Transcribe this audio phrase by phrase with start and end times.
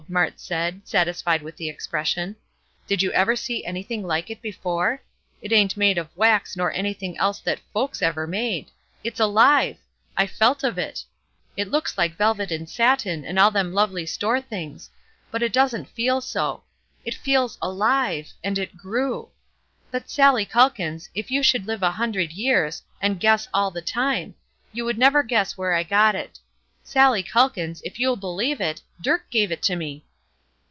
[0.09, 2.35] Mart said, satisfied with the expression.
[2.85, 5.01] "Did you ever see anything like that before?
[5.41, 8.71] It ain't made of wax nor anything else that folks ever made.
[9.05, 9.77] It's alive!
[10.17, 11.05] I felt of it.
[11.55, 14.89] It looks like velvet and satin and all them lovely store things;
[15.29, 16.63] but it doesn't feel so;
[17.05, 19.29] it feels alive, and it grew.
[19.91, 24.35] But, Sallie Calkins, if you should live a hundred years, and guess all the time,
[24.73, 26.37] you never could guess where I got it.
[26.83, 30.03] Sallie Calkins, if you'll believe it, Dirk gave it to me!"